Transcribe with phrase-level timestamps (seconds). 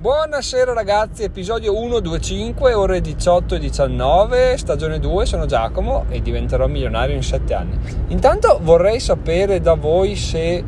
[0.00, 7.16] Buonasera ragazzi, episodio 125, ore 18 e 19, stagione 2, sono Giacomo e diventerò milionario
[7.16, 7.76] in 7 anni.
[8.06, 10.62] Intanto vorrei sapere da voi se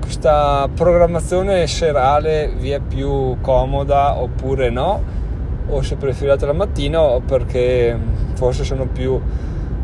[0.00, 5.02] questa programmazione serale vi è più comoda oppure no,
[5.66, 7.98] o se preferite la mattina perché
[8.34, 9.20] forse sono più,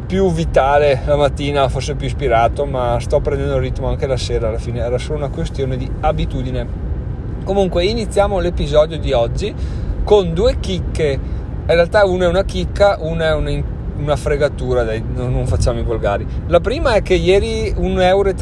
[0.07, 4.47] più vitale la mattina, forse più ispirato, ma sto prendendo il ritmo anche la sera,
[4.47, 6.91] alla fine era solo una questione di abitudine.
[7.45, 9.55] Comunque iniziamo l'episodio di oggi
[10.05, 11.11] con due chicche.
[11.13, 13.63] In realtà una è una chicca, una è una,
[13.97, 16.27] una fregatura, dai, non facciamo i volgari.
[16.47, 18.33] La prima è che ieri 1,37 euro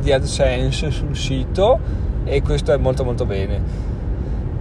[0.00, 1.78] di AdSense sul sito
[2.24, 3.86] e questo è molto molto bene.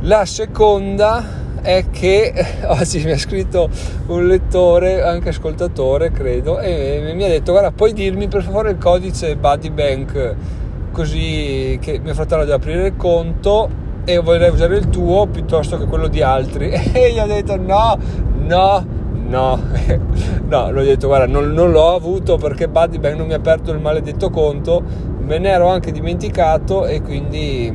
[0.01, 2.33] La seconda è che
[2.67, 3.69] oggi mi ha scritto
[4.07, 8.77] un lettore, anche ascoltatore credo, e mi ha detto guarda puoi dirmi per favore il
[8.77, 10.35] codice Buddy Bank
[10.97, 13.69] così che mio fratello deve aprire il conto
[14.03, 16.71] e vorrei usare il tuo piuttosto che quello di altri.
[16.91, 17.95] E gli ho detto no,
[18.47, 19.59] no, no,
[20.49, 23.71] no, l'ho detto guarda non, non l'ho avuto perché Buddy Bank non mi ha aperto
[23.71, 24.81] il maledetto conto,
[25.19, 27.71] me ne ero anche dimenticato e quindi,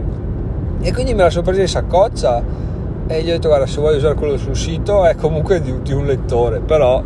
[0.80, 2.60] e quindi me la sono presa in saccoccia.
[3.06, 5.92] E gli ho detto guarda se vuoi usare quello sul sito è comunque di, di
[5.92, 7.02] un lettore però,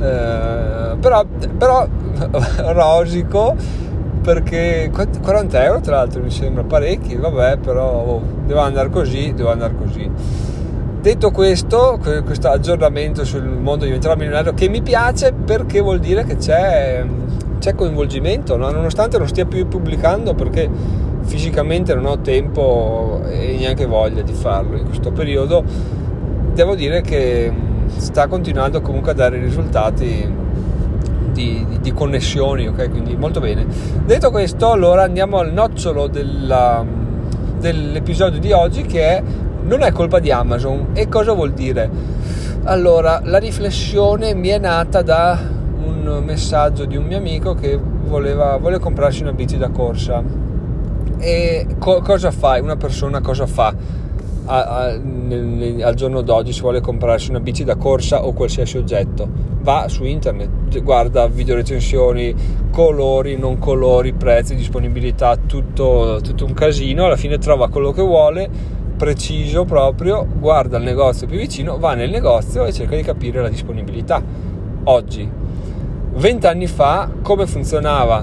[0.00, 1.24] eh, però,
[1.58, 1.86] però
[2.72, 3.82] rosico
[4.24, 9.50] perché 40 euro tra l'altro mi sembra parecchi, vabbè però oh, devo andare così, devo
[9.50, 10.10] andare così.
[11.02, 16.36] Detto questo, questo aggiornamento sul mondo diventerò milionario che mi piace perché vuol dire che
[16.36, 17.04] c'è,
[17.58, 18.70] c'è coinvolgimento, no?
[18.70, 20.70] nonostante non stia più pubblicando perché
[21.24, 25.62] fisicamente non ho tempo e neanche voglia di farlo in questo periodo,
[26.54, 27.52] devo dire che
[27.96, 30.42] sta continuando comunque a dare risultati
[31.34, 32.88] di, di, di, connessioni, ok?
[32.88, 33.66] Quindi molto bene.
[34.06, 36.82] Detto questo, allora andiamo al nocciolo della,
[37.58, 39.22] dell'episodio di oggi che è
[39.64, 40.90] non è colpa di Amazon.
[40.94, 41.90] E cosa vuol dire?
[42.64, 45.38] Allora, la riflessione mi è nata da
[45.84, 50.22] un messaggio di un mio amico che voleva, voleva comprarsi una bici da corsa.
[51.18, 52.60] E co- cosa fai?
[52.60, 53.74] Una persona cosa fa?
[54.46, 58.76] A, a, nel, al giorno d'oggi si vuole comprarsi una bici da corsa o qualsiasi
[58.76, 62.34] oggetto va su internet, guarda video recensioni,
[62.70, 68.50] colori, non colori, prezzi, disponibilità, tutto, tutto un casino, alla fine trova quello che vuole,
[68.96, 73.48] preciso proprio, guarda il negozio più vicino, va nel negozio e cerca di capire la
[73.48, 74.22] disponibilità.
[74.84, 75.26] Oggi,
[76.16, 78.22] vent'anni fa, come funzionava?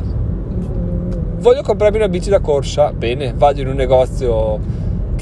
[1.39, 4.59] Voglio comprarmi una bici da corsa, bene, vado in un negozio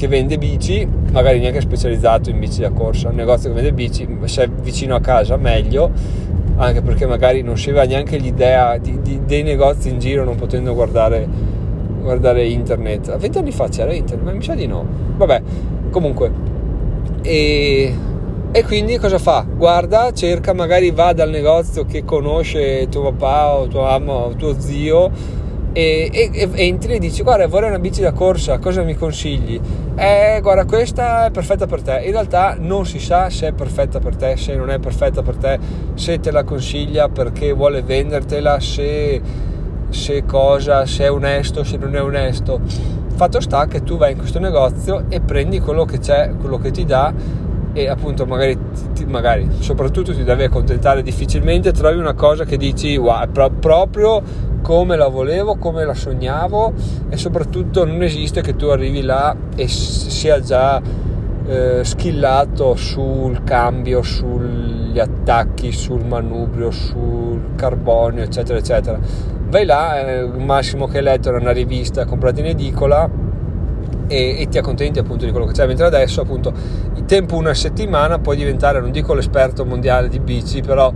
[0.00, 4.08] che vende bici, magari neanche specializzato in bici da corsa, un negozio che vende bici,
[4.24, 5.90] se è vicino a casa meglio,
[6.56, 10.36] anche perché magari non si aveva neanche l'idea di, di, dei negozi in giro non
[10.36, 11.28] potendo guardare,
[12.00, 13.10] guardare internet.
[13.10, 14.86] A vent'anni fa c'era internet, ma mi sa di no.
[15.18, 15.42] Vabbè,
[15.90, 16.32] comunque.
[17.20, 17.94] E,
[18.52, 19.44] e quindi cosa fa?
[19.54, 24.58] Guarda, cerca, magari va dal negozio che conosce tuo papà o tua mamma o tuo
[24.58, 25.10] zio
[25.72, 29.60] e, e, entri e dici guarda vorrei una bici da corsa cosa mi consigli?
[29.94, 32.02] Eh guarda questa è perfetta per te.
[32.04, 35.36] In realtà non si sa se è perfetta per te se non è perfetta per
[35.36, 35.58] te
[35.94, 39.20] se te la consiglia perché vuole vendertela se,
[39.88, 42.60] se cosa se è onesto se non è onesto.
[43.14, 46.70] Fatto sta che tu vai in questo negozio e prendi quello che c'è quello che
[46.70, 47.12] ti dà
[47.72, 48.58] e appunto magari,
[48.94, 54.22] ti, magari soprattutto ti devi accontentare difficilmente trovi una cosa che dici wow, pro- proprio
[54.62, 56.72] come la volevo, come la sognavo
[57.08, 60.80] e soprattutto non esiste che tu arrivi là e sia già
[61.46, 68.98] eh, skillato sul cambio, sugli attacchi, sul manubrio, sul carbonio, eccetera, eccetera.
[69.48, 73.10] Vai là, eh, il massimo che hai letto era una rivista comprata in edicola
[74.06, 76.52] e, e, ti accontenti appunto di quello che c'è mentre adesso appunto
[76.94, 80.92] in tempo una settimana puoi diventare non dico l'esperto mondiale di bici però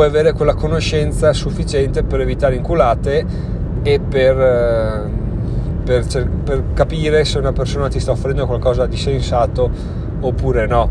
[0.00, 3.22] puoi avere quella conoscenza sufficiente per evitare inculate
[3.82, 5.10] e per, eh,
[5.84, 9.70] per, per capire se una persona ti sta offrendo qualcosa di sensato
[10.20, 10.88] oppure no.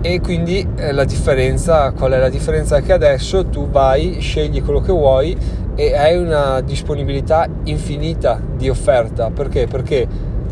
[0.00, 2.80] E quindi eh, la differenza qual è la differenza?
[2.80, 5.36] Che adesso tu vai scegli quello che vuoi
[5.76, 9.30] e hai una disponibilità infinita di offerta.
[9.30, 9.68] Perché?
[9.68, 10.04] Perché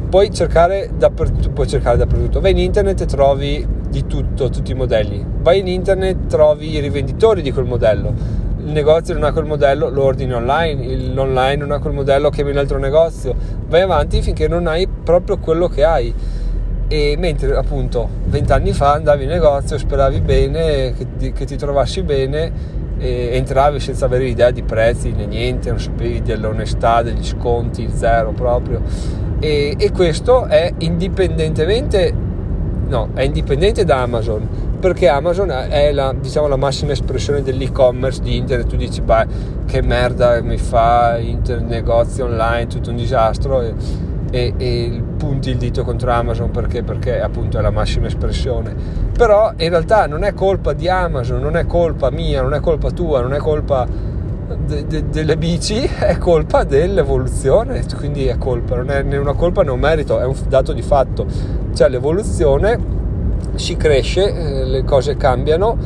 [0.09, 2.41] puoi cercare dappertutto puoi cercare dappertutto.
[2.41, 5.25] Vai in internet e trovi di tutto, tutti i modelli.
[5.41, 8.12] Vai in internet, trovi i rivenditori di quel modello.
[8.58, 12.50] Il negozio non ha quel modello, lo ordini online, l'online non ha quel modello, chiami
[12.50, 13.37] un altro negozio.
[13.69, 16.12] Vai avanti finché non hai proprio quello che hai.
[16.88, 22.02] E mentre appunto vent'anni fa andavi in negozio, speravi bene, che ti, che ti trovassi
[22.02, 22.52] bene,
[22.99, 28.82] entravi senza avere idea di prezzi né niente, non sapevi dell'onestà, degli sconti, zero proprio.
[29.38, 32.24] E, e questo è indipendentemente
[32.94, 34.49] no, è indipendente da Amazon
[34.79, 38.67] perché Amazon è la, diciamo, la massima espressione dell'e-commerce di internet.
[38.67, 39.26] Tu dici, beh,
[39.64, 43.62] che merda mi fa internet, negozio online, tutto un disastro.
[43.62, 43.75] E,
[44.31, 48.75] e, e, punti il dito contro Amazon perché, perché appunto è la massima espressione
[49.17, 52.90] però in realtà non è colpa di Amazon non è colpa mia non è colpa
[52.90, 58.90] tua non è colpa de, de, delle bici è colpa dell'evoluzione quindi è colpa non
[58.90, 61.26] è né una colpa né un merito è un dato di fatto
[61.75, 62.79] cioè l'evoluzione
[63.56, 65.76] si cresce eh, le cose cambiano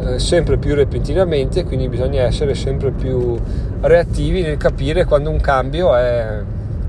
[0.00, 3.38] eh, sempre più repentinamente quindi bisogna essere sempre più
[3.80, 6.42] reattivi nel capire quando un cambio è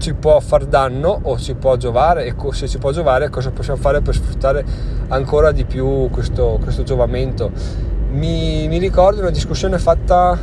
[0.03, 3.79] ci può far danno o ci può giovare e se ci può giovare cosa possiamo
[3.79, 4.65] fare per sfruttare
[5.07, 7.51] ancora di più questo, questo giovamento.
[8.09, 10.37] Mi, mi, ricordo una discussione fatta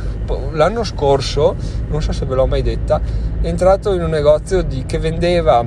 [0.53, 1.55] l'anno scorso,
[1.89, 2.99] non so se ve l'ho mai detta,
[3.39, 5.63] è entrato in un negozio di, che vendeva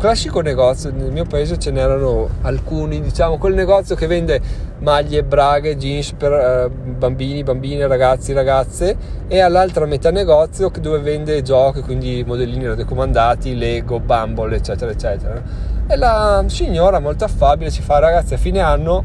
[0.00, 4.40] classico negozio, nel mio paese ce n'erano alcuni, diciamo quel negozio che vende
[4.78, 8.96] maglie, braghe, jeans per eh, bambini, bambine, ragazzi, ragazze
[9.28, 15.42] e all'altra metà negozio dove vende giochi, quindi modellini raccomandati, Lego, Bumble, eccetera, eccetera.
[15.86, 19.04] E la signora molto affabile ci fa ragazzi a fine anno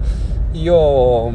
[0.53, 1.29] io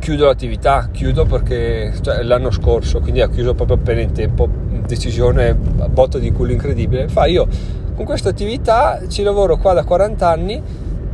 [0.00, 4.48] chiudo l'attività, chiudo perché cioè, l'anno scorso, quindi ha chiuso proprio appena in tempo,
[4.84, 7.06] decisione botta di culo incredibile.
[7.06, 7.46] Fa io
[7.94, 10.62] con questa attività ci lavoro qua da 40 anni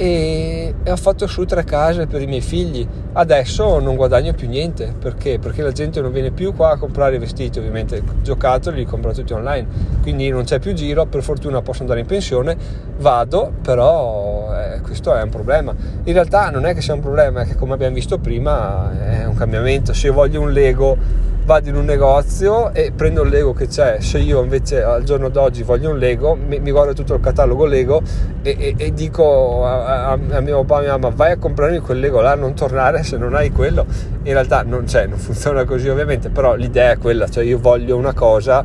[0.00, 2.86] e, ho fatto su tre case per i miei figli.
[3.12, 5.38] Adesso non guadagno più niente perché?
[5.38, 9.34] Perché la gente non viene più qua a comprare vestiti, ovviamente giocattoli li compro tutti
[9.34, 9.66] online,
[10.00, 11.04] quindi non c'è più giro.
[11.04, 12.56] Per fortuna posso andare in pensione,
[12.98, 15.74] vado, però eh, questo è un problema.
[16.04, 19.26] In realtà non è che sia un problema, è che come abbiamo visto prima è
[19.26, 19.92] un cambiamento.
[19.92, 24.00] Se io voglio un Lego vado in un negozio e prendo il Lego che c'è.
[24.00, 27.64] Se io invece al giorno d'oggi voglio un Lego, mi, mi guardo tutto il catalogo
[27.64, 28.00] Lego
[28.42, 31.80] e, e, e dico a, a, a, mio papà e mia mamma vai a comprarmi
[31.80, 33.84] quel Lego là, non tornare se non hai quello.
[34.22, 37.96] In realtà non c'è, non funziona così ovviamente, però l'idea è quella, cioè io voglio
[37.96, 38.64] una cosa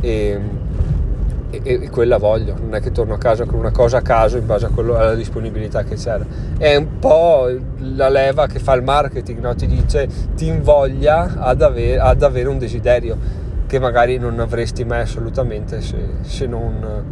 [0.00, 0.40] e
[1.52, 4.38] e, e, quella voglio, non è che torno a casa con una cosa a caso
[4.38, 6.24] in base quello, alla disponibilità che c'era.
[6.56, 9.54] È un po' la leva che fa il marketing, no?
[9.54, 15.00] ti dice ti invoglia ad, ave- ad avere un desiderio che magari non avresti mai
[15.00, 17.04] assolutamente se, se non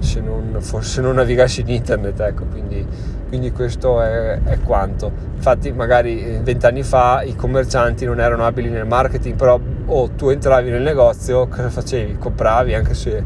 [0.00, 2.84] se non, se non navigassi in internet, ecco, quindi,
[3.28, 5.12] quindi questo è, è, quanto.
[5.34, 9.60] Infatti magari eh, vent'anni fa i commercianti non erano abili nel marketing, però
[9.92, 12.16] o tu entravi nel negozio, cosa facevi?
[12.16, 13.22] Compravi anche se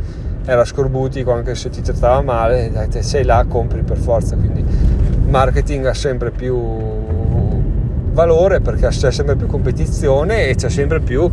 [0.46, 4.64] era scorbutico, anche se ti trattava male, te sei là, compri per forza, quindi
[5.26, 6.56] marketing ha sempre più
[8.12, 11.28] valore perché c'è sempre più competizione e c'è sempre più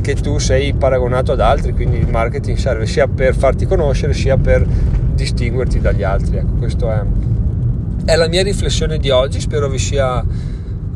[0.00, 4.36] che tu sei paragonato ad altri, quindi il marketing serve sia per farti conoscere sia
[4.36, 6.36] per distinguerti dagli altri.
[6.36, 10.22] Ecco, questa è, è la mia riflessione di oggi, spero vi sia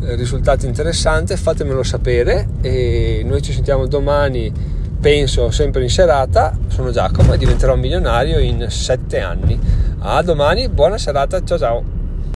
[0.00, 4.52] risultato interessante, fatemelo sapere e noi ci sentiamo domani,
[5.00, 9.58] penso sempre in serata, sono Giacomo e diventerò milionario in sette anni.
[10.00, 11.99] A domani, buona serata, ciao ciao!